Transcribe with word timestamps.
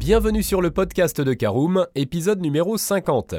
Bienvenue 0.00 0.42
sur 0.42 0.62
le 0.62 0.70
podcast 0.70 1.20
de 1.20 1.34
Caroom, 1.34 1.86
épisode 1.94 2.40
numéro 2.40 2.78
50. 2.78 3.34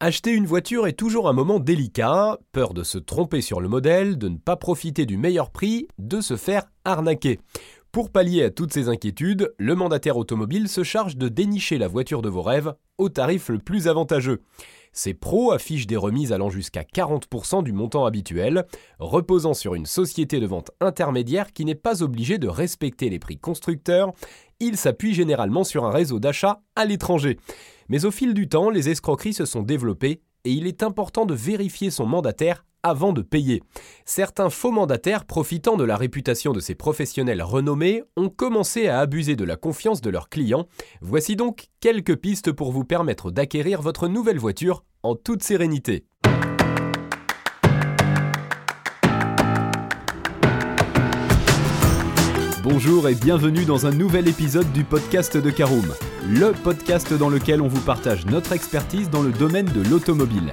Acheter 0.00 0.32
une 0.32 0.46
voiture 0.46 0.88
est 0.88 0.94
toujours 0.94 1.28
un 1.28 1.32
moment 1.32 1.60
délicat, 1.60 2.38
peur 2.50 2.74
de 2.74 2.82
se 2.82 2.98
tromper 2.98 3.40
sur 3.40 3.60
le 3.60 3.68
modèle, 3.68 4.18
de 4.18 4.28
ne 4.28 4.36
pas 4.36 4.56
profiter 4.56 5.06
du 5.06 5.16
meilleur 5.16 5.50
prix, 5.50 5.86
de 5.98 6.20
se 6.20 6.36
faire 6.36 6.64
arnaquer. 6.84 7.38
Pour 7.92 8.08
pallier 8.08 8.44
à 8.44 8.50
toutes 8.50 8.72
ces 8.72 8.88
inquiétudes, 8.88 9.52
le 9.58 9.74
mandataire 9.74 10.16
automobile 10.16 10.70
se 10.70 10.82
charge 10.82 11.18
de 11.18 11.28
dénicher 11.28 11.76
la 11.76 11.88
voiture 11.88 12.22
de 12.22 12.30
vos 12.30 12.40
rêves 12.40 12.72
au 12.96 13.10
tarif 13.10 13.50
le 13.50 13.58
plus 13.58 13.86
avantageux. 13.86 14.40
Ces 14.94 15.12
pros 15.12 15.52
affichent 15.52 15.86
des 15.86 15.98
remises 15.98 16.32
allant 16.32 16.48
jusqu'à 16.48 16.84
40% 16.84 17.62
du 17.62 17.72
montant 17.74 18.06
habituel, 18.06 18.64
reposant 18.98 19.52
sur 19.52 19.74
une 19.74 19.84
société 19.84 20.40
de 20.40 20.46
vente 20.46 20.70
intermédiaire 20.80 21.52
qui 21.52 21.66
n'est 21.66 21.74
pas 21.74 22.02
obligée 22.02 22.38
de 22.38 22.48
respecter 22.48 23.10
les 23.10 23.18
prix 23.18 23.36
constructeurs. 23.36 24.14
Ils 24.58 24.78
s'appuient 24.78 25.12
généralement 25.12 25.62
sur 25.62 25.84
un 25.84 25.90
réseau 25.90 26.18
d'achat 26.18 26.62
à 26.76 26.86
l'étranger. 26.86 27.38
Mais 27.90 28.06
au 28.06 28.10
fil 28.10 28.32
du 28.32 28.48
temps, 28.48 28.70
les 28.70 28.88
escroqueries 28.88 29.34
se 29.34 29.44
sont 29.44 29.62
développées 29.62 30.22
et 30.44 30.50
il 30.50 30.66
est 30.66 30.82
important 30.82 31.26
de 31.26 31.34
vérifier 31.34 31.90
son 31.90 32.06
mandataire 32.06 32.64
avant 32.82 33.12
de 33.12 33.22
payer. 33.22 33.62
Certains 34.04 34.50
faux 34.50 34.72
mandataires, 34.72 35.24
profitant 35.24 35.76
de 35.76 35.84
la 35.84 35.96
réputation 35.96 36.52
de 36.52 36.60
ces 36.60 36.74
professionnels 36.74 37.42
renommés, 37.42 38.02
ont 38.16 38.28
commencé 38.28 38.88
à 38.88 39.00
abuser 39.00 39.36
de 39.36 39.44
la 39.44 39.56
confiance 39.56 40.00
de 40.00 40.10
leurs 40.10 40.28
clients. 40.28 40.66
Voici 41.00 41.36
donc 41.36 41.68
quelques 41.80 42.16
pistes 42.16 42.52
pour 42.52 42.72
vous 42.72 42.84
permettre 42.84 43.30
d'acquérir 43.30 43.82
votre 43.82 44.08
nouvelle 44.08 44.38
voiture 44.38 44.84
en 45.02 45.14
toute 45.14 45.42
sérénité. 45.42 46.04
Bonjour 52.62 53.08
et 53.08 53.14
bienvenue 53.16 53.64
dans 53.64 53.86
un 53.86 53.90
nouvel 53.90 54.28
épisode 54.28 54.72
du 54.72 54.84
podcast 54.84 55.36
de 55.36 55.50
Caroom, 55.50 55.92
le 56.28 56.52
podcast 56.52 57.12
dans 57.12 57.28
lequel 57.28 57.60
on 57.60 57.66
vous 57.66 57.80
partage 57.80 58.24
notre 58.26 58.52
expertise 58.52 59.10
dans 59.10 59.22
le 59.22 59.32
domaine 59.32 59.66
de 59.66 59.82
l'automobile. 59.90 60.52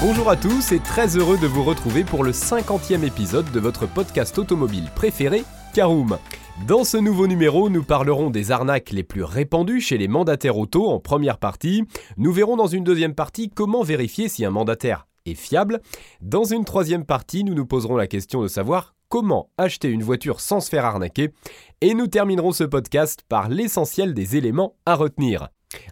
Bonjour 0.00 0.30
à 0.30 0.36
tous 0.36 0.70
et 0.70 0.78
très 0.78 1.16
heureux 1.16 1.38
de 1.38 1.48
vous 1.48 1.64
retrouver 1.64 2.04
pour 2.04 2.22
le 2.22 2.30
50e 2.30 3.02
épisode 3.02 3.50
de 3.50 3.58
votre 3.58 3.88
podcast 3.88 4.38
automobile 4.38 4.88
préféré, 4.94 5.42
Caroom. 5.74 6.18
Dans 6.68 6.84
ce 6.84 6.98
nouveau 6.98 7.26
numéro, 7.26 7.68
nous 7.68 7.82
parlerons 7.82 8.30
des 8.30 8.52
arnaques 8.52 8.92
les 8.92 9.02
plus 9.02 9.24
répandues 9.24 9.80
chez 9.80 9.98
les 9.98 10.06
mandataires 10.06 10.56
auto 10.56 10.86
en 10.86 11.00
première 11.00 11.38
partie. 11.38 11.82
Nous 12.16 12.32
verrons 12.32 12.54
dans 12.54 12.68
une 12.68 12.84
deuxième 12.84 13.16
partie 13.16 13.50
comment 13.50 13.82
vérifier 13.82 14.28
si 14.28 14.44
un 14.44 14.50
mandataire 14.50 15.08
est 15.26 15.34
fiable. 15.34 15.80
Dans 16.20 16.44
une 16.44 16.64
troisième 16.64 17.04
partie, 17.04 17.42
nous 17.42 17.54
nous 17.54 17.66
poserons 17.66 17.96
la 17.96 18.06
question 18.06 18.40
de 18.40 18.48
savoir 18.48 18.94
comment 19.08 19.50
acheter 19.58 19.88
une 19.88 20.04
voiture 20.04 20.40
sans 20.40 20.60
se 20.60 20.68
faire 20.68 20.84
arnaquer. 20.84 21.30
Et 21.80 21.94
nous 21.94 22.06
terminerons 22.06 22.52
ce 22.52 22.62
podcast 22.62 23.24
par 23.28 23.48
l'essentiel 23.48 24.14
des 24.14 24.36
éléments 24.36 24.76
à 24.86 24.94
retenir. 24.94 25.48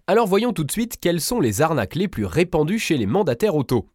Alors 0.06 0.28
voyons 0.28 0.52
tout 0.52 0.64
de 0.64 0.70
suite 0.70 0.98
quelles 1.00 1.20
sont 1.20 1.40
les 1.40 1.60
arnaques 1.60 1.96
les 1.96 2.08
plus 2.08 2.24
répandues 2.24 2.78
chez 2.78 2.96
les 2.96 3.06
mandataires 3.06 3.56
auto. 3.56 3.88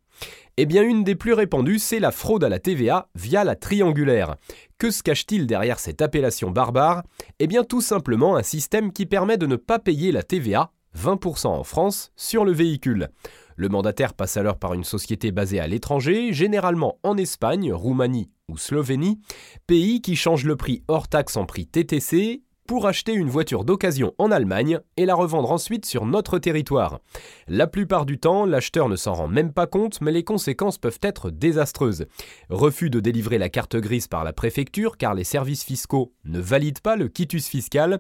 Eh 0.58 0.66
bien, 0.66 0.84
une 0.84 1.04
des 1.04 1.16
plus 1.16 1.34
répandues, 1.34 1.80
c'est 1.80 2.00
la 2.00 2.12
fraude 2.12 2.44
à 2.44 2.50
la 2.50 2.60
TVA 2.60 3.10
via 3.16 3.44
la 3.44 3.56
triangulaire. 3.56 4.36
Que 4.78 4.92
se 4.92 5.02
cache-t-il 5.02 5.48
derrière 5.48 5.80
cette 5.80 6.02
appellation 6.02 6.52
barbare? 6.52 7.04
Eh 7.40 7.48
bien, 7.48 7.64
tout 7.64 7.82
simplement 7.82 8.36
un 8.36 8.44
système 8.44 8.92
qui 8.92 9.06
permet 9.06 9.38
de 9.38 9.48
ne 9.48 9.56
pas 9.56 9.80
payer 9.80 10.12
la 10.12 10.24
TVA, 10.24 10.72
20% 10.98 11.48
en 11.48 11.64
France, 11.64 12.12
sur 12.18 12.44
le 12.44 12.52
véhicule. 12.52 13.10
Le 13.56 13.70
mandataire 13.70 14.14
passe 14.14 14.38
alors 14.38 14.58
par 14.58 14.74
une 14.74 14.84
société 14.84 15.32
basée 15.32 15.60
à 15.60 15.68
l'étranger, 15.68 16.34
généralement 16.34 17.00
en 17.04 17.16
Espagne, 17.16 17.72
Roumanie 17.72 18.30
ou 18.50 18.58
Slovénie, 18.58 19.20
pays 19.68 20.02
qui 20.02 20.16
change 20.16 20.46
le 20.46 20.58
prix 20.58 20.84
hors 20.88 21.08
taxe 21.08 21.38
en 21.38 21.46
prix 21.46 21.68
TTC 21.68 22.44
pour 22.72 22.88
acheter 22.88 23.12
une 23.12 23.30
voiture 23.30 23.66
d'occasion 23.66 24.14
en 24.18 24.32
Allemagne 24.32 24.80
et 24.96 25.06
la 25.06 25.14
revendre 25.14 25.52
ensuite 25.52 25.86
sur 25.86 26.06
notre 26.06 26.40
territoire. 26.40 27.02
La 27.50 27.68
plupart 27.68 28.06
du 28.06 28.18
temps, 28.18 28.46
l'acheteur 28.46 28.88
ne 28.88 28.96
s'en 28.96 29.12
rend 29.12 29.28
même 29.28 29.52
pas 29.52 29.68
compte, 29.68 30.00
mais 30.00 30.14
les 30.14 30.24
conséquences 30.24 30.78
peuvent 30.78 31.00
être 31.02 31.32
désastreuses. 31.32 32.06
Refus 32.50 32.90
de 32.90 33.02
délivrer 33.02 33.40
la 33.40 33.50
carte 33.50 33.76
grise 33.76 34.08
par 34.08 34.24
la 34.24 34.32
préfecture 34.32 34.96
car 34.96 35.16
les 35.16 35.26
services 35.26 35.66
fiscaux 35.66 36.14
ne 36.24 36.40
valident 36.40 36.80
pas 36.80 36.96
le 36.96 37.10
quitus 37.10 37.46
fiscal 37.46 38.00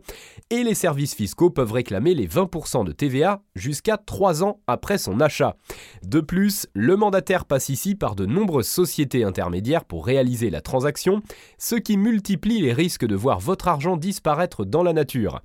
et 0.49 0.63
les 0.63 0.73
services 0.73 1.15
fiscaux 1.15 1.49
peuvent 1.49 1.73
réclamer 1.73 2.13
les 2.13 2.29
20% 2.29 2.85
de 2.85 2.93
TVA 2.93 3.41
jusqu'à 3.55 3.97
3 3.97 4.41
ans 4.41 4.61
après 4.67 4.97
son 4.97 5.19
achat. 5.19 5.57
De 6.01 6.21
plus, 6.21 6.65
le 6.73 6.95
mandataire 6.95 7.43
passe 7.43 7.67
ici 7.67 7.93
par 7.93 8.15
de 8.15 8.25
nombreuses 8.25 8.69
sociétés 8.69 9.25
intermédiaires 9.25 9.83
pour 9.83 10.05
réaliser 10.05 10.49
la 10.49 10.61
transaction, 10.61 11.21
ce 11.57 11.75
qui 11.75 11.97
multiplie 11.97 12.61
les 12.61 12.71
risques 12.71 13.05
de 13.05 13.17
voir 13.17 13.41
votre 13.41 13.67
argent 13.67 13.97
disparaître 13.97 14.60
dans 14.65 14.83
la 14.83 14.93
nature. 14.93 15.41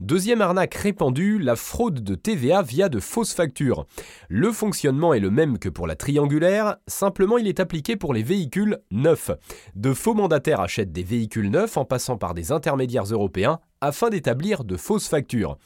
Deuxième 0.00 0.40
arnaque 0.40 0.74
répandue, 0.74 1.38
la 1.38 1.56
fraude 1.56 2.02
de 2.02 2.14
TVA 2.14 2.62
via 2.62 2.88
de 2.88 3.00
fausses 3.00 3.34
factures. 3.34 3.86
Le 4.28 4.52
fonctionnement 4.52 5.14
est 5.14 5.20
le 5.20 5.30
même 5.30 5.58
que 5.58 5.68
pour 5.68 5.86
la 5.86 5.96
triangulaire, 5.96 6.76
simplement 6.86 7.38
il 7.38 7.46
est 7.46 7.60
appliqué 7.60 7.96
pour 7.96 8.12
les 8.12 8.22
véhicules 8.22 8.78
neufs. 8.90 9.30
De 9.74 9.92
faux 9.92 10.14
mandataires 10.14 10.60
achètent 10.60 10.92
des 10.92 11.02
véhicules 11.02 11.50
neufs 11.50 11.76
en 11.76 11.84
passant 11.84 12.16
par 12.16 12.34
des 12.34 12.52
intermédiaires 12.52 13.04
européens 13.04 13.60
afin 13.80 14.10
d'établir 14.10 14.64
de 14.64 14.76
fausses 14.76 15.08
factures. 15.08 15.56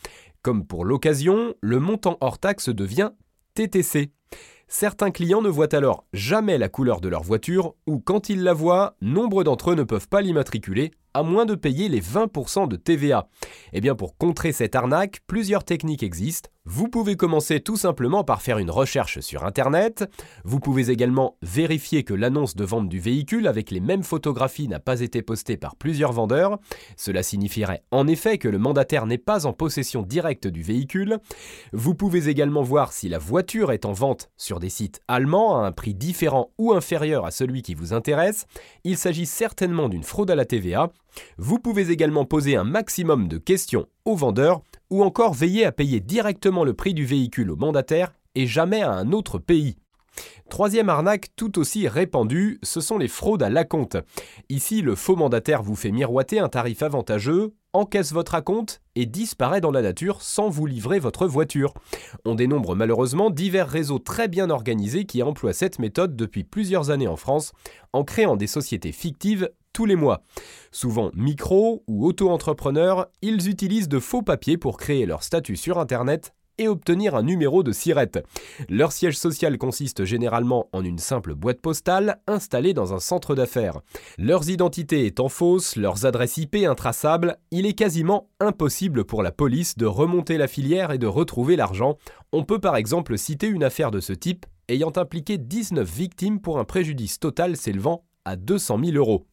Comme 0.42 0.66
pour 0.66 0.84
l'occasion, 0.84 1.54
le 1.60 1.80
montant 1.80 2.18
hors 2.20 2.38
taxe 2.38 2.68
devient 2.68 3.10
TTC. 3.54 4.12
Certains 4.68 5.10
clients 5.10 5.42
ne 5.42 5.48
voient 5.48 5.74
alors 5.74 6.04
jamais 6.12 6.58
la 6.58 6.68
couleur 6.68 7.00
de 7.00 7.08
leur 7.08 7.22
voiture 7.22 7.74
ou 7.86 7.98
quand 7.98 8.28
ils 8.28 8.42
la 8.42 8.52
voient, 8.52 8.96
nombre 9.00 9.44
d'entre 9.44 9.70
eux 9.70 9.74
ne 9.74 9.84
peuvent 9.84 10.08
pas 10.08 10.20
l'immatriculer 10.20 10.90
à 11.14 11.22
moins 11.22 11.46
de 11.46 11.54
payer 11.54 11.88
les 11.88 12.02
20% 12.02 12.68
de 12.68 12.76
TVA. 12.76 13.28
Eh 13.72 13.80
bien 13.80 13.94
pour 13.94 14.16
contrer 14.16 14.52
cette 14.52 14.74
arnaque, 14.74 15.20
plusieurs 15.26 15.64
techniques 15.64 16.02
existent. 16.02 16.50
Vous 16.66 16.88
pouvez 16.88 17.14
commencer 17.14 17.60
tout 17.60 17.76
simplement 17.76 18.24
par 18.24 18.40
faire 18.40 18.56
une 18.56 18.70
recherche 18.70 19.20
sur 19.20 19.44
Internet. 19.44 20.10
Vous 20.44 20.60
pouvez 20.60 20.88
également 20.88 21.36
vérifier 21.42 22.04
que 22.04 22.14
l'annonce 22.14 22.56
de 22.56 22.64
vente 22.64 22.88
du 22.88 22.98
véhicule 22.98 23.46
avec 23.46 23.70
les 23.70 23.80
mêmes 23.80 24.02
photographies 24.02 24.66
n'a 24.66 24.80
pas 24.80 25.02
été 25.02 25.20
postée 25.20 25.58
par 25.58 25.76
plusieurs 25.76 26.12
vendeurs. 26.12 26.58
Cela 26.96 27.22
signifierait 27.22 27.82
en 27.90 28.06
effet 28.06 28.38
que 28.38 28.48
le 28.48 28.58
mandataire 28.58 29.04
n'est 29.04 29.18
pas 29.18 29.44
en 29.44 29.52
possession 29.52 30.00
directe 30.00 30.46
du 30.46 30.62
véhicule. 30.62 31.18
Vous 31.74 31.94
pouvez 31.94 32.30
également 32.30 32.62
voir 32.62 32.94
si 32.94 33.10
la 33.10 33.18
voiture 33.18 33.70
est 33.70 33.84
en 33.84 33.92
vente 33.92 34.30
sur 34.38 34.58
des 34.58 34.70
sites 34.70 35.02
allemands 35.06 35.60
à 35.60 35.66
un 35.66 35.72
prix 35.72 35.92
différent 35.92 36.50
ou 36.56 36.72
inférieur 36.72 37.26
à 37.26 37.30
celui 37.30 37.60
qui 37.60 37.74
vous 37.74 37.92
intéresse. 37.92 38.46
Il 38.84 38.96
s'agit 38.96 39.26
certainement 39.26 39.90
d'une 39.90 40.02
fraude 40.02 40.30
à 40.30 40.34
la 40.34 40.46
TVA. 40.46 40.90
Vous 41.36 41.58
pouvez 41.58 41.90
également 41.90 42.24
poser 42.24 42.56
un 42.56 42.64
maximum 42.64 43.28
de 43.28 43.36
questions 43.36 43.86
au 44.06 44.16
vendeur 44.16 44.62
ou 44.94 45.02
encore 45.02 45.34
veiller 45.34 45.64
à 45.64 45.72
payer 45.72 45.98
directement 45.98 46.62
le 46.62 46.72
prix 46.72 46.94
du 46.94 47.04
véhicule 47.04 47.50
au 47.50 47.56
mandataire 47.56 48.12
et 48.36 48.46
jamais 48.46 48.80
à 48.80 48.92
un 48.92 49.10
autre 49.10 49.38
pays. 49.38 49.74
Troisième 50.48 50.88
arnaque 50.88 51.30
tout 51.34 51.58
aussi 51.58 51.88
répandue, 51.88 52.60
ce 52.62 52.80
sont 52.80 52.96
les 52.96 53.08
fraudes 53.08 53.42
à 53.42 53.50
l'acompte. 53.50 53.96
Ici, 54.50 54.82
le 54.82 54.94
faux 54.94 55.16
mandataire 55.16 55.64
vous 55.64 55.74
fait 55.74 55.90
miroiter 55.90 56.38
un 56.38 56.48
tarif 56.48 56.80
avantageux, 56.84 57.54
encaisse 57.72 58.12
votre 58.12 58.36
acompte 58.36 58.82
et 58.94 59.04
disparaît 59.04 59.60
dans 59.60 59.72
la 59.72 59.82
nature 59.82 60.22
sans 60.22 60.48
vous 60.48 60.66
livrer 60.66 61.00
votre 61.00 61.26
voiture. 61.26 61.74
On 62.24 62.36
dénombre 62.36 62.76
malheureusement 62.76 63.30
divers 63.30 63.68
réseaux 63.68 63.98
très 63.98 64.28
bien 64.28 64.48
organisés 64.48 65.06
qui 65.06 65.24
emploient 65.24 65.52
cette 65.52 65.80
méthode 65.80 66.14
depuis 66.14 66.44
plusieurs 66.44 66.90
années 66.90 67.08
en 67.08 67.16
France, 67.16 67.50
en 67.92 68.04
créant 68.04 68.36
des 68.36 68.46
sociétés 68.46 68.92
fictives 68.92 69.50
tous 69.74 69.84
les 69.84 69.96
mois. 69.96 70.22
Souvent 70.72 71.10
micro 71.14 71.84
ou 71.86 72.06
auto-entrepreneurs, 72.06 73.08
ils 73.20 73.50
utilisent 73.50 73.88
de 73.90 73.98
faux 73.98 74.22
papiers 74.22 74.56
pour 74.56 74.78
créer 74.78 75.04
leur 75.04 75.22
statut 75.22 75.56
sur 75.56 75.78
Internet 75.78 76.32
et 76.58 76.68
obtenir 76.68 77.14
un 77.14 77.22
numéro 77.22 77.62
de 77.62 77.72
SIRET. 77.72 78.12
Leur 78.68 78.92
siège 78.92 79.18
social 79.18 79.58
consiste 79.58 80.04
généralement 80.04 80.68
en 80.72 80.84
une 80.84 80.98
simple 80.98 81.34
boîte 81.34 81.60
postale 81.60 82.20
installée 82.26 82.74
dans 82.74 82.94
un 82.94 83.00
centre 83.00 83.34
d'affaires. 83.34 83.80
Leurs 84.18 84.48
identités 84.48 85.06
étant 85.06 85.28
fausses, 85.28 85.76
leurs 85.76 86.06
adresses 86.06 86.36
IP 86.36 86.56
intraçables, 86.66 87.36
il 87.50 87.66
est 87.66 87.74
quasiment 87.74 88.28
impossible 88.40 89.04
pour 89.04 89.22
la 89.22 89.32
police 89.32 89.76
de 89.76 89.86
remonter 89.86 90.38
la 90.38 90.46
filière 90.46 90.92
et 90.92 90.98
de 90.98 91.06
retrouver 91.06 91.56
l'argent. 91.56 91.96
On 92.32 92.44
peut 92.44 92.60
par 92.60 92.76
exemple 92.76 93.18
citer 93.18 93.48
une 93.48 93.64
affaire 93.64 93.90
de 93.90 94.00
ce 94.00 94.12
type 94.12 94.46
ayant 94.68 94.92
impliqué 94.96 95.38
19 95.38 95.88
victimes 95.88 96.40
pour 96.40 96.58
un 96.58 96.64
préjudice 96.64 97.18
total 97.18 97.56
s'élevant 97.56 98.04
à 98.24 98.36
200 98.36 98.78
000 98.82 98.96
euros. 98.96 99.26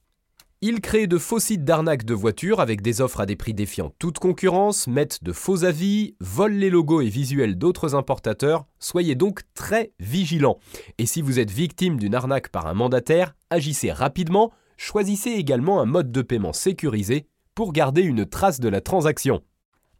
Ils 0.64 0.80
créent 0.80 1.08
de 1.08 1.18
faux 1.18 1.40
sites 1.40 1.64
d'arnaque 1.64 2.06
de 2.06 2.14
voitures 2.14 2.60
avec 2.60 2.84
des 2.84 3.02
offres 3.02 3.20
à 3.20 3.26
des 3.26 3.36
prix 3.36 3.56
défiant 3.56 3.92
toute 3.98 4.20
concurrence, 4.20 4.86
mettent 4.86 5.24
de 5.24 5.32
faux 5.32 5.64
avis, 5.64 6.16
volent 6.20 6.56
les 6.56 6.70
logos 6.70 7.02
et 7.02 7.10
visuels 7.10 7.58
d'autres 7.58 7.96
importateurs. 7.96 8.68
Soyez 8.78 9.16
donc 9.16 9.42
très 9.56 9.92
vigilants. 10.00 10.60
Et 11.00 11.08
si 11.08 11.24
vous 11.24 11.40
êtes 11.40 11.50
victime 11.50 11.98
d'une 11.98 12.14
arnaque 12.14 12.50
par 12.50 12.68
un 12.68 12.76
mandataire, 12.76 13.34
agissez 13.50 13.92
rapidement, 13.92 14.52
choisissez 14.78 15.32
également 15.32 15.82
un 15.82 15.88
mode 15.88 16.12
de 16.12 16.22
paiement 16.22 16.54
sécurisé 16.54 17.26
pour 17.56 17.74
garder 17.74 18.04
une 18.04 18.28
trace 18.28 18.60
de 18.60 18.70
la 18.70 18.82
transaction. 18.82 19.42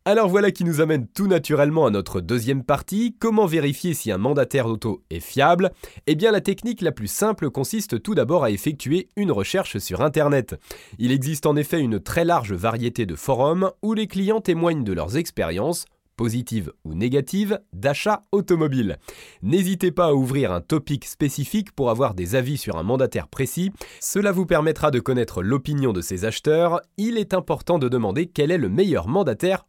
Alors 0.04 0.30
voilà 0.30 0.50
qui 0.50 0.64
nous 0.64 0.82
amène 0.82 1.06
tout 1.06 1.28
naturellement 1.28 1.86
à 1.86 1.92
notre 1.92 2.22
deuxième 2.22 2.64
partie, 2.64 3.16
comment 3.20 3.46
vérifier 3.46 3.94
si 3.94 4.12
un 4.12 4.18
mandataire 4.18 4.68
d'auto 4.68 5.04
est 5.12 5.20
fiable? 5.20 5.70
Eh 6.08 6.16
bien 6.16 6.32
la 6.32 6.42
technique 6.42 6.82
la 6.82 6.92
plus 6.92 7.06
simple 7.06 7.52
consiste 7.52 8.02
tout 8.02 8.16
d'abord 8.16 8.44
à 8.44 8.50
effectuer 8.50 9.10
une 9.16 9.32
recherche 9.32 9.78
sur 9.78 10.02
Internet. 10.02 10.60
Il 10.98 11.12
existe 11.12 11.46
en 11.46 11.56
effet 11.56 11.80
une 11.80 12.00
très 12.00 12.26
large 12.26 12.52
variété 12.52 13.06
de 13.06 13.16
forums 13.16 13.70
où 13.84 13.94
les 13.94 14.08
clients 14.08 14.42
témoignent 14.42 14.84
de 14.84 14.94
leurs 14.94 15.18
expériences, 15.18 15.86
positives 16.18 16.74
ou 16.84 16.96
négatives, 16.96 17.60
d'achat 17.72 18.22
automobile. 18.32 18.98
N'hésitez 19.44 19.92
pas 19.92 20.08
à 20.08 20.14
ouvrir 20.14 20.52
un 20.52 20.62
topic 20.62 21.06
spécifique 21.06 21.74
pour 21.74 21.92
avoir 21.92 22.16
des 22.16 22.34
avis 22.34 22.58
sur 22.58 22.78
un 22.78 22.84
mandataire 22.84 23.28
précis. 23.28 23.72
Cela 24.00 24.32
vous 24.32 24.48
permettra 24.48 24.90
de 24.90 25.00
connaître 25.00 25.44
l'opinion 25.44 25.94
de 25.94 26.02
ces 26.02 26.26
acheteurs. 26.26 26.82
Il 26.98 27.20
est 27.20 27.36
important 27.36 27.78
de 27.78 27.88
demander 27.88 28.26
quel 28.26 28.50
est 28.50 28.58
le 28.58 28.70
meilleur 28.70 29.08
mandataire 29.08 29.68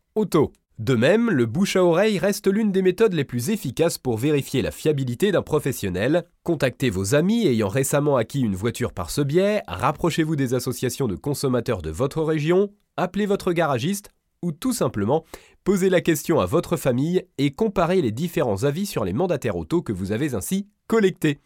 De 0.79 0.95
même, 0.95 1.31
le 1.31 1.47
bouche 1.47 1.77
à 1.77 1.85
oreille 1.85 2.19
reste 2.19 2.47
l'une 2.47 2.73
des 2.73 2.83
méthodes 2.83 3.13
les 3.13 3.25
plus 3.25 3.51
efficaces 3.51 3.99
pour 3.99 4.17
vérifier 4.17 4.63
la 4.63 4.71
fiabilité 4.71 5.31
d'un 5.31 5.43
professionnel. 5.43 6.25
Contactez 6.43 6.91
vos 6.91 7.15
amis 7.15 7.47
ayant 7.47 7.69
récemment 7.69 8.17
acquis 8.17 8.41
une 8.41 8.57
voiture 8.57 8.93
par 8.93 9.11
ce 9.11 9.21
biais, 9.21 9.63
rapprochez-vous 9.69 10.35
des 10.35 10.55
associations 10.55 11.09
de 11.09 11.15
consommateurs 11.15 11.83
de 11.83 11.91
votre 11.91 12.23
région, 12.23 12.71
appelez 12.97 13.27
votre 13.27 13.53
garagiste 13.53 14.11
ou 14.43 14.51
tout 14.51 14.73
simplement 14.73 15.25
posez 15.65 15.89
la 15.89 16.01
question 16.01 16.41
à 16.41 16.47
votre 16.47 16.77
famille 16.77 17.23
et 17.39 17.53
comparez 17.53 18.03
les 18.03 18.11
différents 18.11 18.65
avis 18.65 18.87
sur 18.87 19.05
les 19.05 19.13
mandataires 19.13 19.57
auto 19.57 19.83
que 19.83 19.93
vous 19.93 20.11
avez 20.11 20.35
ainsi 20.35 20.69
collectés. 20.93 21.39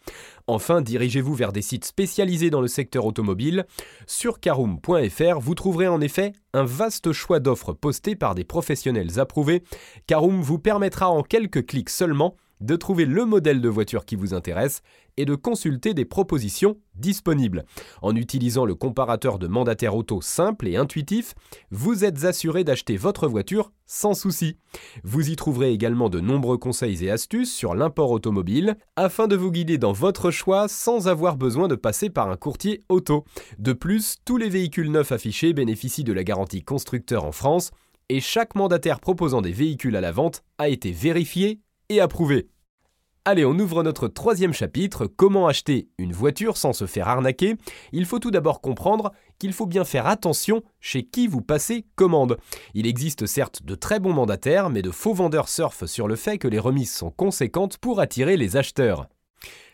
Enfin, 0.47 0.81
dirigez-vous 0.81 1.33
vers 1.33 1.53
des 1.53 1.61
sites 1.61 1.85
spécialisés 1.85 2.49
dans 2.49 2.59
le 2.59 2.67
secteur 2.67 3.05
automobile. 3.05 3.65
Sur 4.05 4.41
caroom.fr, 4.41 5.39
vous 5.39 5.55
trouverez 5.55 5.87
en 5.87 6.01
effet 6.01 6.33
un 6.51 6.65
vaste 6.65 7.13
choix 7.13 7.39
d'offres 7.39 7.71
postées 7.71 8.17
par 8.17 8.35
des 8.35 8.43
professionnels 8.43 9.21
approuvés. 9.21 9.63
Caroom 10.05 10.41
vous 10.41 10.59
permettra 10.59 11.09
en 11.09 11.23
quelques 11.23 11.65
clics 11.65 11.89
seulement 11.89 12.35
de 12.61 12.75
trouver 12.75 13.05
le 13.05 13.25
modèle 13.25 13.61
de 13.61 13.69
voiture 13.69 14.05
qui 14.05 14.15
vous 14.15 14.33
intéresse 14.33 14.81
et 15.17 15.25
de 15.25 15.35
consulter 15.35 15.93
des 15.93 16.05
propositions 16.05 16.77
disponibles. 16.95 17.65
En 18.01 18.15
utilisant 18.15 18.65
le 18.65 18.75
comparateur 18.75 19.39
de 19.39 19.47
mandataire 19.47 19.95
auto 19.95 20.21
simple 20.21 20.67
et 20.67 20.77
intuitif, 20.77 21.33
vous 21.71 22.05
êtes 22.05 22.23
assuré 22.23 22.63
d'acheter 22.63 22.97
votre 22.97 23.27
voiture 23.27 23.71
sans 23.85 24.13
souci. 24.13 24.57
Vous 25.03 25.29
y 25.29 25.35
trouverez 25.35 25.71
également 25.71 26.09
de 26.09 26.19
nombreux 26.19 26.57
conseils 26.57 27.05
et 27.05 27.11
astuces 27.11 27.53
sur 27.53 27.73
l'import 27.73 28.11
automobile 28.11 28.77
afin 28.95 29.27
de 29.27 29.35
vous 29.35 29.51
guider 29.51 29.77
dans 29.77 29.93
votre 29.93 30.29
choix 30.29 30.67
sans 30.67 31.07
avoir 31.07 31.37
besoin 31.37 31.67
de 31.67 31.75
passer 31.75 32.09
par 32.09 32.29
un 32.29 32.37
courtier 32.37 32.81
auto. 32.89 33.23
De 33.59 33.73
plus, 33.73 34.17
tous 34.25 34.37
les 34.37 34.49
véhicules 34.49 34.91
neufs 34.91 35.11
affichés 35.11 35.53
bénéficient 35.53 36.03
de 36.03 36.13
la 36.13 36.23
garantie 36.23 36.63
constructeur 36.63 37.23
en 37.23 37.31
France 37.31 37.71
et 38.09 38.21
chaque 38.21 38.55
mandataire 38.55 38.99
proposant 38.99 39.41
des 39.41 39.51
véhicules 39.51 39.95
à 39.95 40.01
la 40.01 40.11
vente 40.11 40.43
a 40.57 40.69
été 40.69 40.91
vérifié 40.91 41.59
et 41.89 42.01
approuvé. 42.01 42.49
Allez, 43.29 43.43
on 43.43 43.59
ouvre 43.59 43.83
notre 43.83 44.07
troisième 44.07 44.53
chapitre, 44.53 45.05
comment 45.05 45.47
acheter 45.47 45.89
une 45.97 46.13
voiture 46.13 46.55
sans 46.55 46.71
se 46.71 46.85
faire 46.85 47.09
arnaquer. 47.09 47.55
Il 47.91 48.05
faut 48.05 48.19
tout 48.19 48.31
d'abord 48.31 48.61
comprendre 48.61 49.11
qu'il 49.37 49.51
faut 49.51 49.65
bien 49.65 49.83
faire 49.83 50.07
attention 50.07 50.63
chez 50.79 51.03
qui 51.03 51.27
vous 51.27 51.41
passez 51.41 51.85
commande. 51.95 52.37
Il 52.73 52.87
existe 52.87 53.25
certes 53.25 53.63
de 53.63 53.75
très 53.75 53.99
bons 53.99 54.13
mandataires, 54.13 54.69
mais 54.69 54.81
de 54.81 54.91
faux 54.91 55.13
vendeurs 55.13 55.49
surfent 55.49 55.87
sur 55.87 56.07
le 56.07 56.15
fait 56.15 56.37
que 56.37 56.47
les 56.47 56.59
remises 56.59 56.93
sont 56.93 57.11
conséquentes 57.11 57.77
pour 57.77 57.99
attirer 57.99 58.37
les 58.37 58.55
acheteurs. 58.55 59.07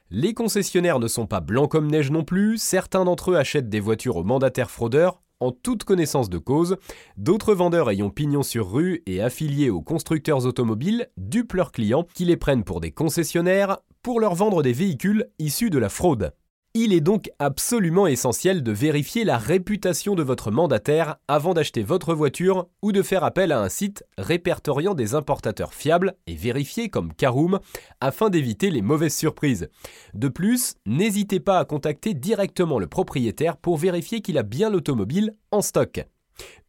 Les 0.09 0.33
concessionnaires 0.33 0.99
ne 0.99 1.07
sont 1.07 1.27
pas 1.27 1.39
blancs 1.39 1.71
comme 1.71 1.89
neige 1.89 2.11
non 2.11 2.23
plus, 2.23 2.57
certains 2.57 3.05
d'entre 3.05 3.31
eux 3.31 3.37
achètent 3.37 3.69
des 3.69 3.79
voitures 3.79 4.17
aux 4.17 4.23
mandataires 4.23 4.69
fraudeurs 4.69 5.22
en 5.43 5.51
toute 5.51 5.83
connaissance 5.83 6.29
de 6.29 6.37
cause, 6.37 6.77
d'autres 7.17 7.53
vendeurs 7.53 7.89
ayant 7.89 8.09
pignon 8.09 8.43
sur 8.43 8.71
rue 8.71 9.03
et 9.05 9.21
affiliés 9.21 9.69
aux 9.69 9.81
constructeurs 9.81 10.45
automobiles 10.45 11.09
dupent 11.17 11.53
leurs 11.53 11.71
clients 11.71 12.07
qui 12.13 12.25
les 12.25 12.37
prennent 12.37 12.63
pour 12.63 12.79
des 12.79 12.91
concessionnaires 12.91 13.79
pour 14.01 14.19
leur 14.19 14.35
vendre 14.35 14.63
des 14.63 14.73
véhicules 14.73 15.29
issus 15.39 15.69
de 15.69 15.79
la 15.79 15.89
fraude. 15.89 16.33
Il 16.75 16.91
est 16.91 17.01
donc 17.01 17.29
absolument 17.37 18.07
essentiel 18.07 18.63
de 18.63 18.71
vérifier 18.71 19.25
la 19.25 19.37
réputation 19.37 20.15
de 20.15 20.23
votre 20.23 20.49
mandataire 20.49 21.17
avant 21.27 21.53
d'acheter 21.53 21.83
votre 21.83 22.15
voiture 22.15 22.67
ou 22.81 22.91
de 22.91 23.03
faire 23.03 23.23
appel 23.23 23.51
à 23.51 23.61
un 23.61 23.69
site 23.69 24.03
répertoriant 24.17 24.95
des 24.95 25.13
importateurs 25.13 25.75
fiables 25.75 26.15
et 26.25 26.33
vérifiés 26.33 26.89
comme 26.89 27.13
Caroom 27.13 27.59
afin 28.01 28.31
d'éviter 28.31 28.71
les 28.71 28.81
mauvaises 28.81 29.15
surprises. 29.15 29.69
De 30.15 30.29
plus, 30.29 30.73
n'hésitez 30.87 31.39
pas 31.39 31.59
à 31.59 31.65
contacter 31.65 32.15
directement 32.15 32.79
le 32.79 32.87
propriétaire 32.87 33.57
pour 33.57 33.77
vérifier 33.77 34.21
qu'il 34.21 34.39
a 34.39 34.43
bien 34.43 34.71
l'automobile 34.71 35.35
en 35.51 35.61
stock. 35.61 36.03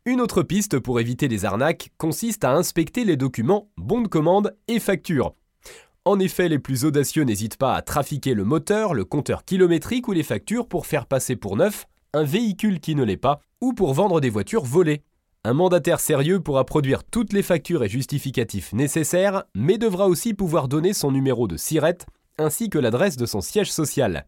Une 0.04 0.20
autre 0.20 0.42
piste 0.42 0.78
pour 0.80 1.00
éviter 1.00 1.28
les 1.28 1.46
arnaques 1.46 1.92
consiste 1.96 2.44
à 2.44 2.52
inspecter 2.52 3.06
les 3.06 3.16
documents, 3.16 3.70
bons 3.78 4.02
de 4.02 4.08
commande 4.08 4.54
et 4.68 4.80
factures. 4.80 5.34
En 6.06 6.18
effet, 6.18 6.50
les 6.50 6.58
plus 6.58 6.84
audacieux 6.84 7.24
n'hésitent 7.24 7.56
pas 7.56 7.74
à 7.74 7.80
trafiquer 7.80 8.34
le 8.34 8.44
moteur, 8.44 8.92
le 8.92 9.06
compteur 9.06 9.44
kilométrique 9.44 10.06
ou 10.06 10.12
les 10.12 10.22
factures 10.22 10.68
pour 10.68 10.84
faire 10.84 11.06
passer 11.06 11.34
pour 11.34 11.56
neuf 11.56 11.86
un 12.12 12.24
véhicule 12.24 12.78
qui 12.78 12.94
ne 12.94 13.04
l'est 13.04 13.16
pas 13.16 13.40
ou 13.62 13.72
pour 13.72 13.94
vendre 13.94 14.20
des 14.20 14.28
voitures 14.28 14.64
volées. 14.64 15.02
Un 15.44 15.54
mandataire 15.54 16.00
sérieux 16.00 16.40
pourra 16.40 16.64
produire 16.64 17.04
toutes 17.04 17.32
les 17.32 17.42
factures 17.42 17.84
et 17.84 17.88
justificatifs 17.88 18.72
nécessaires, 18.72 19.44
mais 19.54 19.78
devra 19.78 20.06
aussi 20.06 20.34
pouvoir 20.34 20.68
donner 20.68 20.92
son 20.92 21.10
numéro 21.10 21.48
de 21.48 21.56
SIRET 21.56 21.98
ainsi 22.38 22.68
que 22.68 22.78
l'adresse 22.78 23.16
de 23.16 23.26
son 23.26 23.40
siège 23.40 23.72
social. 23.72 24.26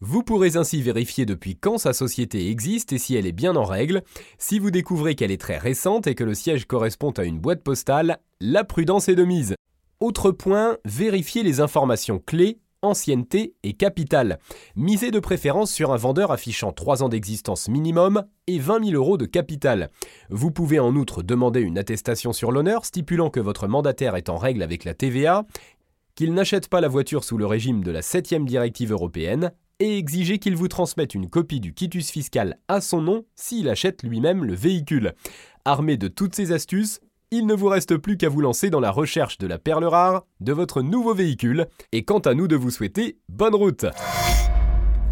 Vous 0.00 0.22
pourrez 0.22 0.56
ainsi 0.56 0.80
vérifier 0.80 1.26
depuis 1.26 1.56
quand 1.56 1.76
sa 1.76 1.92
société 1.92 2.50
existe 2.50 2.92
et 2.92 2.98
si 2.98 3.16
elle 3.16 3.26
est 3.26 3.32
bien 3.32 3.56
en 3.56 3.64
règle. 3.64 4.02
Si 4.38 4.58
vous 4.58 4.70
découvrez 4.70 5.14
qu'elle 5.14 5.32
est 5.32 5.40
très 5.40 5.58
récente 5.58 6.06
et 6.06 6.14
que 6.14 6.24
le 6.24 6.34
siège 6.34 6.66
correspond 6.66 7.10
à 7.10 7.24
une 7.24 7.38
boîte 7.38 7.62
postale, 7.62 8.18
la 8.40 8.64
prudence 8.64 9.08
est 9.08 9.16
de 9.16 9.24
mise. 9.24 9.54
Autre 10.00 10.30
point, 10.30 10.78
vérifiez 10.84 11.42
les 11.42 11.60
informations 11.60 12.20
clés, 12.24 12.60
ancienneté 12.82 13.54
et 13.64 13.72
capital. 13.72 14.38
Misez 14.76 15.10
de 15.10 15.18
préférence 15.18 15.72
sur 15.72 15.92
un 15.92 15.96
vendeur 15.96 16.30
affichant 16.30 16.72
3 16.72 17.02
ans 17.02 17.08
d'existence 17.08 17.68
minimum 17.68 18.22
et 18.46 18.60
20 18.60 18.90
000 18.90 18.96
euros 18.96 19.16
de 19.16 19.26
capital. 19.26 19.90
Vous 20.30 20.52
pouvez 20.52 20.78
en 20.78 20.94
outre 20.94 21.24
demander 21.24 21.60
une 21.60 21.78
attestation 21.78 22.32
sur 22.32 22.52
l'honneur 22.52 22.84
stipulant 22.84 23.28
que 23.28 23.40
votre 23.40 23.66
mandataire 23.66 24.14
est 24.14 24.28
en 24.28 24.36
règle 24.36 24.62
avec 24.62 24.84
la 24.84 24.94
TVA, 24.94 25.46
qu'il 26.14 26.32
n'achète 26.32 26.68
pas 26.68 26.80
la 26.80 26.86
voiture 26.86 27.24
sous 27.24 27.36
le 27.36 27.46
régime 27.46 27.82
de 27.82 27.90
la 27.90 28.00
7e 28.00 28.44
directive 28.44 28.92
européenne 28.92 29.50
et 29.80 29.98
exiger 29.98 30.38
qu'il 30.38 30.54
vous 30.54 30.68
transmette 30.68 31.14
une 31.14 31.28
copie 31.28 31.60
du 31.60 31.74
quitus 31.74 32.10
fiscal 32.10 32.58
à 32.68 32.80
son 32.80 33.02
nom 33.02 33.24
s'il 33.34 33.68
achète 33.68 34.04
lui-même 34.04 34.44
le 34.44 34.54
véhicule. 34.54 35.14
Armé 35.64 35.96
de 35.96 36.06
toutes 36.06 36.36
ces 36.36 36.52
astuces, 36.52 37.00
il 37.30 37.46
ne 37.46 37.54
vous 37.54 37.68
reste 37.68 37.96
plus 37.96 38.16
qu'à 38.16 38.28
vous 38.28 38.40
lancer 38.40 38.70
dans 38.70 38.80
la 38.80 38.90
recherche 38.90 39.38
de 39.38 39.46
la 39.46 39.58
perle 39.58 39.84
rare 39.84 40.24
de 40.40 40.52
votre 40.52 40.82
nouveau 40.82 41.14
véhicule, 41.14 41.66
et 41.92 42.04
quant 42.04 42.20
à 42.20 42.34
nous 42.34 42.48
de 42.48 42.56
vous 42.56 42.70
souhaiter 42.70 43.18
bonne 43.28 43.54
route 43.54 43.86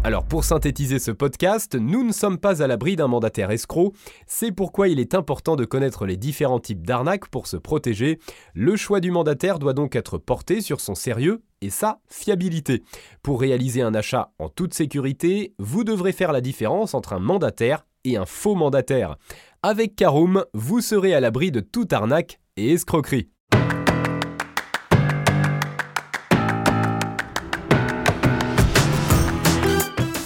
alors 0.03 0.23
pour 0.23 0.45
synthétiser 0.45 0.99
ce 0.99 1.11
podcast, 1.11 1.75
nous 1.75 2.01
ne 2.01 2.13
sommes 2.13 2.37
pas 2.37 2.63
à 2.63 2.67
l'abri 2.67 2.95
d'un 2.95 3.07
mandataire 3.07 3.51
escroc, 3.51 3.91
c'est 4.25 4.53
pourquoi 4.53 4.87
il 4.87 5.01
est 5.01 5.13
important 5.15 5.57
de 5.57 5.65
connaître 5.65 6.05
les 6.05 6.15
différents 6.15 6.61
types 6.61 6.87
d'arnaques 6.87 7.27
pour 7.27 7.45
se 7.45 7.57
protéger. 7.57 8.17
Le 8.53 8.77
choix 8.77 9.01
du 9.01 9.11
mandataire 9.11 9.59
doit 9.59 9.73
donc 9.73 9.97
être 9.97 10.17
porté 10.17 10.61
sur 10.61 10.79
son 10.79 10.95
sérieux 10.95 11.43
et 11.59 11.69
sa 11.69 11.99
fiabilité. 12.07 12.83
Pour 13.21 13.41
réaliser 13.41 13.81
un 13.81 13.93
achat 13.93 14.31
en 14.39 14.47
toute 14.47 14.73
sécurité, 14.73 15.53
vous 15.59 15.83
devrez 15.83 16.13
faire 16.13 16.31
la 16.31 16.39
différence 16.39 16.93
entre 16.93 17.11
un 17.11 17.19
mandataire 17.19 17.85
et 18.05 18.15
un 18.15 18.25
faux 18.25 18.55
mandataire. 18.55 19.17
Avec 19.63 19.95
Caroom, 19.95 20.45
vous 20.53 20.81
serez 20.81 21.15
à 21.15 21.19
l'abri 21.19 21.51
de 21.51 21.61
toute 21.61 21.91
arnaque 21.91 22.39
et 22.57 22.73
escroquerie. 22.73 23.31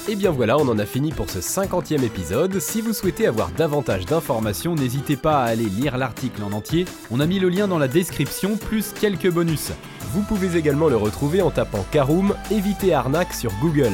Et 0.09 0.15
bien 0.17 0.31
voilà, 0.31 0.57
on 0.57 0.67
en 0.67 0.77
a 0.77 0.85
fini 0.85 1.13
pour 1.13 1.29
ce 1.29 1.39
50e 1.39 2.03
épisode. 2.03 2.59
Si 2.59 2.81
vous 2.81 2.91
souhaitez 2.91 3.25
avoir 3.25 3.51
davantage 3.51 4.05
d'informations, 4.05 4.75
n'hésitez 4.75 5.15
pas 5.15 5.43
à 5.43 5.45
aller 5.45 5.63
lire 5.63 5.97
l'article 5.97 6.43
en 6.43 6.51
entier. 6.51 6.83
On 7.09 7.21
a 7.21 7.25
mis 7.25 7.39
le 7.39 7.47
lien 7.47 7.69
dans 7.69 7.79
la 7.79 7.88
description, 7.88 8.57
plus 8.57 8.91
quelques 8.91 9.31
bonus. 9.31 9.71
Vous 10.11 10.23
pouvez 10.23 10.57
également 10.57 10.89
le 10.89 10.97
retrouver 10.97 11.41
en 11.41 11.51
tapant 11.51 11.85
Caroom 11.89 12.35
Éviter 12.51 12.93
arnaque 12.93 13.33
sur 13.33 13.53
Google. 13.61 13.93